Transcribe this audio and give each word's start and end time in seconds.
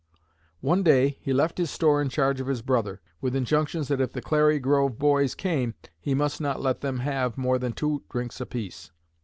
One 0.61 0.81
day 0.81 1.19
he 1.21 1.31
left 1.31 1.59
his 1.59 1.69
store 1.69 2.01
in 2.01 2.09
charge 2.09 2.41
of 2.41 2.47
his 2.47 2.63
brother, 2.63 3.01
with 3.21 3.35
injunctions 3.35 3.87
that 3.89 4.01
if 4.01 4.11
the 4.13 4.19
'Clary 4.19 4.57
Grove 4.57 4.97
boys' 4.97 5.35
came 5.35 5.75
he 5.99 6.15
must 6.15 6.41
not 6.41 6.59
let 6.59 6.81
them 6.81 7.01
have 7.01 7.37
more 7.37 7.59
than 7.59 7.73
two 7.73 8.01
drinks 8.09 8.41
apiece. 8.41 8.89